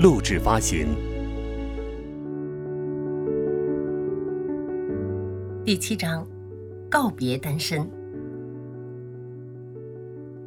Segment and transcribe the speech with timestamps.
[0.00, 0.86] 录制发行。
[5.62, 6.26] 第七章，
[6.88, 7.86] 告别单身。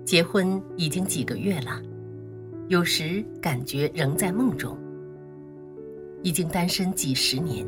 [0.04, 1.80] 结婚已经几个月了，
[2.68, 4.76] 有时感觉仍在梦中。
[6.23, 7.64] 已经单身几十年，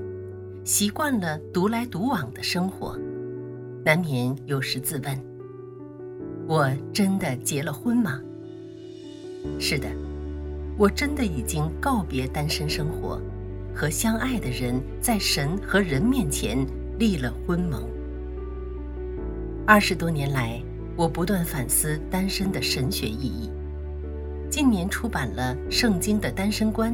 [0.64, 2.98] 习惯了独来独往的生活，
[3.84, 5.24] 难免有时自问：
[6.48, 8.20] 我真的结了婚吗？
[9.60, 9.88] 是的。
[10.78, 13.22] 我真的已经告别单身生活，
[13.74, 16.58] 和相爱的人在神和人面前
[17.00, 17.82] 立了婚盟。
[19.66, 20.62] 二十多年来，
[20.98, 23.50] 我不断反思单身的神学意义。
[24.50, 26.92] 近年出版了《圣经的单身观》，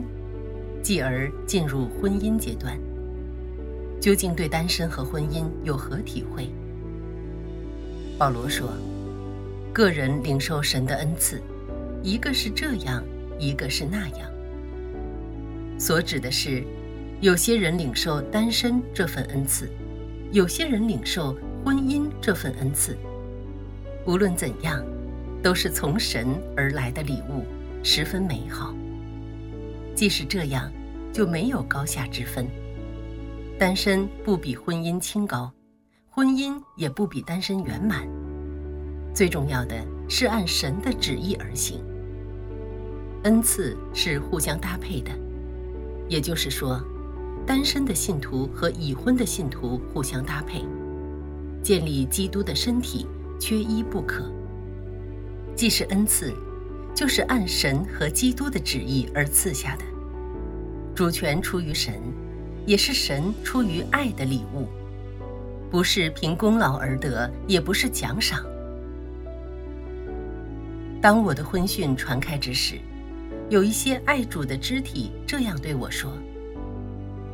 [0.84, 2.80] 继而进入婚姻阶段。
[4.00, 6.50] 究竟对单身和婚姻有何体会？
[8.18, 8.70] 保罗说
[9.74, 11.42] ：“个人领受神的恩赐，
[12.04, 13.04] 一个是这样。”
[13.42, 14.30] 一个是那样，
[15.80, 16.64] 所指的是，
[17.22, 19.68] 有些人领受单身这份恩赐，
[20.32, 22.96] 有些人领受婚姻这份恩赐。
[24.06, 24.86] 无论怎样，
[25.42, 27.44] 都是从神而来的礼物，
[27.82, 28.76] 十分美好。
[29.96, 30.72] 即使这样，
[31.12, 32.46] 就没有高下之分。
[33.58, 35.52] 单身不比婚姻清高，
[36.12, 38.08] 婚姻也不比单身圆满。
[39.16, 41.84] 最重要的是按神的旨意而行。
[43.24, 45.12] 恩赐是互相搭配的，
[46.10, 46.82] 也就是说，
[47.46, 50.66] 单身的信徒和已婚的信徒互相搭配，
[51.62, 53.06] 建立基督的身体，
[53.40, 54.24] 缺一不可。
[55.56, 56.34] 既是恩赐，
[56.96, 59.86] 就是按神和基督的旨意而赐下的，
[60.96, 62.02] 主权出于神，
[62.66, 64.68] 也是神出于爱的礼物，
[65.70, 68.44] 不是凭功劳而得，也不是奖赏。
[71.00, 72.80] 当我的婚讯传开之时。
[73.52, 76.10] 有一些爱主的肢体这样对我说：“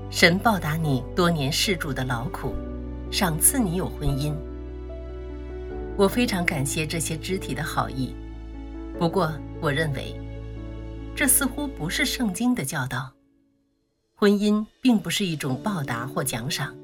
[0.09, 2.55] 神报答你多年侍主的劳苦，
[3.11, 4.33] 赏赐你有婚姻。”
[5.95, 8.15] 我非常感谢这些肢体的好意，
[8.97, 10.19] 不过我认为，
[11.15, 13.13] 这似乎不是圣经的教导。
[14.15, 16.75] 婚姻并不是一种报答或奖赏，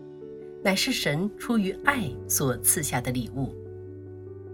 [0.63, 3.51] 乃是神出于爱所赐下的礼物，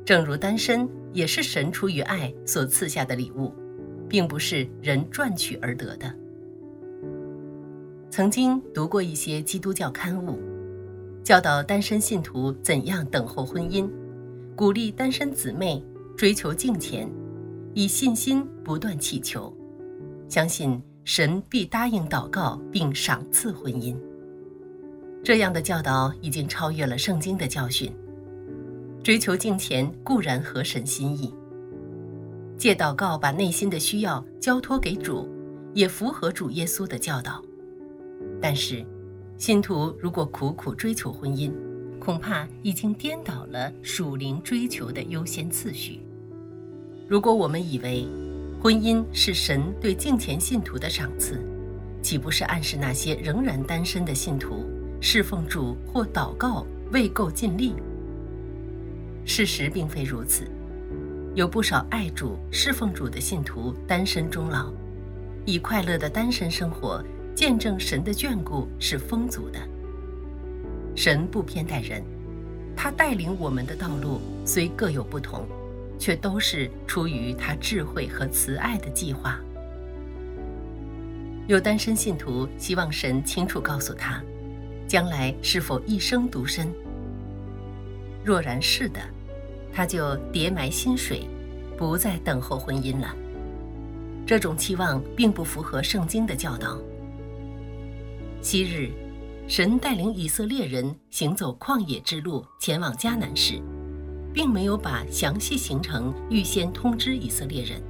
[0.06, 3.54] 正如单身也是神出于爱所赐下的礼物。
[4.10, 6.14] 并不是人赚取而得的。
[8.10, 10.40] 曾经读过一些基督教刊物，
[11.24, 13.88] 教导单身信徒怎样等候婚姻，
[14.56, 15.82] 鼓励单身姊妹
[16.18, 17.08] 追求敬虔，
[17.76, 19.56] 以信心不断祈求，
[20.28, 23.96] 相信神必答应祷告并赏赐婚姻。
[25.24, 27.94] 这样的教导已经超越了圣经的教训。
[29.02, 31.34] 追求敬虔固然合神心意。
[32.60, 35.30] 借祷告把内心的需要交托给主，
[35.74, 37.42] 也符合主耶稣的教导。
[38.42, 38.86] 但是，
[39.38, 41.54] 信徒如果苦苦追求婚姻，
[42.02, 46.02] 恐怕已经颠倒了属灵追求的优先次序。
[47.08, 48.06] 如果我们以为
[48.62, 51.42] 婚姻是神对敬虔信徒的赏赐，
[52.02, 54.66] 岂不是暗示那些仍然单身的信徒
[55.00, 57.74] 侍奉主或祷告未够尽力？
[59.24, 60.46] 事实并非如此。
[61.36, 64.74] 有不少爱主、侍奉主的信徒单身终老，
[65.46, 67.04] 以快乐的单身生活
[67.36, 69.60] 见证神的眷顾是丰足的。
[70.96, 72.04] 神不偏待人，
[72.76, 75.48] 他带领我们的道路虽各有不同，
[76.00, 79.40] 却都是出于他智慧和慈爱的计划。
[81.48, 84.22] 有单身信徒希望神清楚告诉他，
[84.88, 86.68] 将来是否一生独身。
[88.26, 89.00] 若然是的。
[89.72, 91.28] 他就叠埋薪水，
[91.78, 93.16] 不再等候婚姻了。
[94.26, 96.78] 这种期望并不符合圣经的教导。
[98.42, 98.92] 昔日，
[99.48, 103.62] 神带领以色列人行走旷野之路，前往迦南时，
[104.34, 107.82] 并没有把详细行程预先通知以色列人。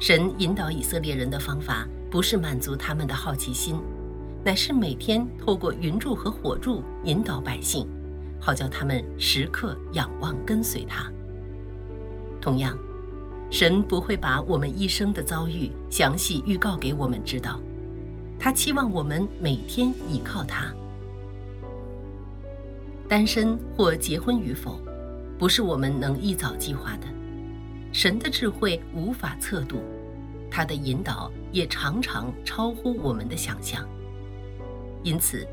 [0.00, 3.80] 神引导以色列人的方法，不是满足他们的好奇心，
[4.44, 7.86] 乃是每天透过云柱和火柱引导百姓。
[8.40, 11.10] 好叫他们时刻仰望跟随他。
[12.40, 12.78] 同样，
[13.50, 17.60] 神不会把我们一生的遭遇详细预告给我们知道，
[18.38, 20.72] 他期望我们每天倚靠他。
[23.08, 24.78] 单身或结婚与否，
[25.38, 27.06] 不是我们能一早计划的。
[27.90, 29.78] 神的智慧无法测度，
[30.50, 33.88] 他的引导也常常超乎我们的想象。
[35.02, 35.46] 因此，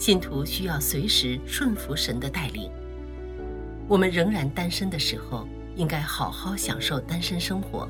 [0.00, 2.70] 信徒需要随时顺服神的带领。
[3.86, 7.86] 我们仍然单身的时候，应该好好享受单身生活，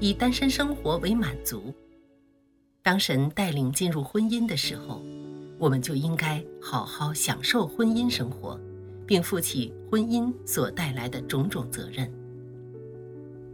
[0.00, 1.74] 以单身生活为满足。
[2.82, 5.02] 当神带领进入婚姻的时候，
[5.58, 8.58] 我们就应该好好享受婚姻生活，
[9.06, 12.10] 并负起婚姻所带来的种种责任。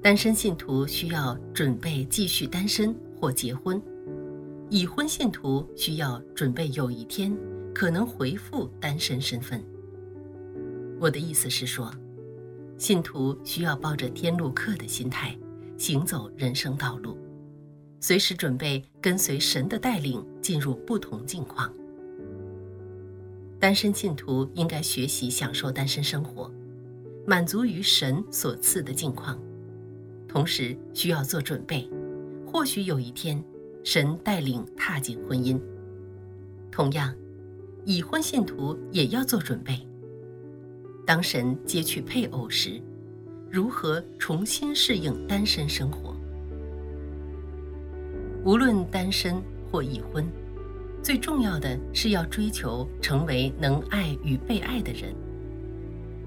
[0.01, 3.83] 单身信徒需要准备继续单身或结婚，
[4.71, 7.37] 已婚信徒需要准备有一天
[7.75, 9.63] 可能回复单身身份。
[11.01, 11.93] 我的意思是说，
[12.77, 15.37] 信徒需要抱着天路客的心态
[15.77, 17.17] 行走人生道路，
[18.01, 21.73] 随时准备跟随神的带领进入不同境况。
[23.61, 26.51] 单身信徒应该学习享受单身生活，
[27.27, 29.37] 满足于神所赐的境况，
[30.29, 31.89] 同时需要做准备，
[32.47, 33.43] 或许有一天，
[33.83, 35.61] 神带领踏进婚姻。
[36.71, 37.13] 同样，
[37.89, 39.81] 已婚信徒也要做准备。
[41.07, 42.83] 当神接去配偶时，
[43.51, 46.15] 如何重新适应单身生活？
[48.45, 49.43] 无论单身
[49.73, 50.29] 或已婚。
[51.03, 55.15] 最重要的是要追求成为能爱与被爱的人。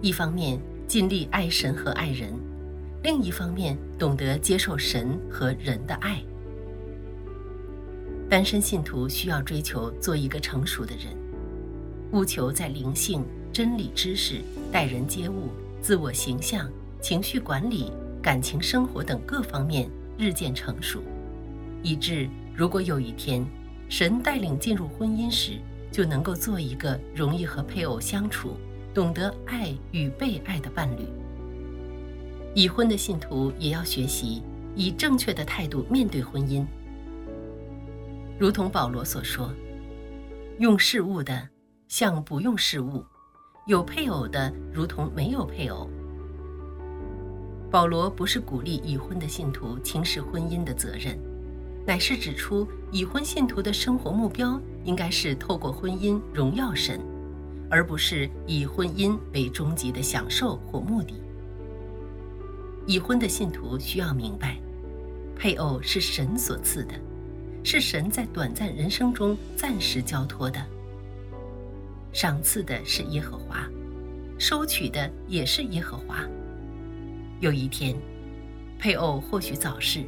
[0.01, 2.33] 一方面尽力爱神和爱人，
[3.03, 6.23] 另一方面懂得接受神和人的爱。
[8.27, 11.15] 单身信徒需要追求做一个成熟的人，
[12.11, 14.41] 务求在灵性、真理知识、
[14.71, 15.49] 待人接物、
[15.81, 16.69] 自我形象、
[17.01, 17.91] 情绪管理、
[18.21, 21.01] 感情生活等各方面日渐成熟，
[21.81, 23.45] 以致如果有一天。
[23.89, 25.59] 神带领进入婚姻时，
[25.91, 28.55] 就能够做一个容易和配偶相处、
[28.93, 31.05] 懂得爱与被爱的伴侣。
[32.55, 34.41] 已婚的信徒也要学习
[34.77, 36.65] 以正确的态度面对婚姻，
[38.39, 39.53] 如同保罗所说
[40.57, 41.49] ：“用事物的
[41.91, 43.03] 像不用事物，
[43.67, 45.89] 有配偶的如同没有配偶。”
[47.69, 51.19] 保罗不是鼓励已婚的信徒轻视婚姻的责任。
[51.85, 57.01] 乃是指出，已婚信徒的生活目标应该是透过婚姻荣耀神，
[57.69, 61.21] 而不是以婚姻为终极的享受或目的。
[62.87, 64.57] 已婚的信徒需要明白，
[65.35, 66.93] 配偶是神所赐的，
[67.65, 70.65] 是神在短暂人生中暂时交托的。
[72.13, 73.67] 赏赐的是耶和华，
[74.37, 76.27] 收取的也是耶和华。
[77.39, 77.95] 有一天，
[78.77, 80.03] 配偶或许早逝。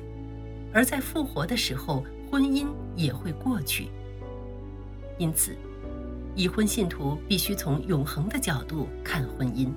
[0.74, 3.90] 而在复活的时候，婚姻也会过去。
[5.20, 5.56] 因此，
[6.36, 9.70] 已婚信徒必须从永恒的角度看婚姻。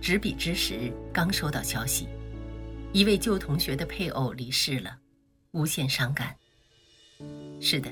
[0.00, 2.08] 执笔之时，刚收到消息，
[2.92, 4.96] 一位旧同学的配偶离世了，
[5.52, 6.34] 无限伤感。
[7.60, 7.90] 是的，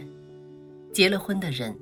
[0.92, 1.78] 结了婚的人，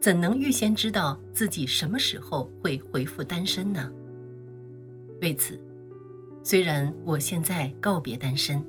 [0.00, 3.92] 怎能预先知道自己什么时候会恢复单身呢？
[5.20, 5.60] 为此，
[6.42, 8.64] 虽然我现在告别单身。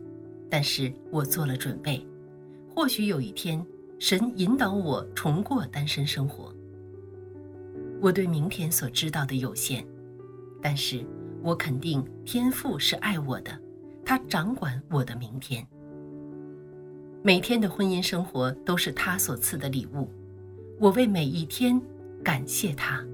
[0.54, 2.06] 但是我做了准备，
[2.76, 3.66] 或许有一天，
[4.00, 6.54] 神引导我重过单身生活。
[8.02, 9.82] 我对明天所知道的有限，
[10.62, 11.06] 但是
[11.42, 13.58] 我肯定天父是爱我的，
[14.04, 15.66] 他掌管我的明天。
[17.24, 20.10] 每天的婚姻生活都是他所赐的礼物，
[20.82, 21.80] 我为每一天
[22.24, 23.06] 感谢他。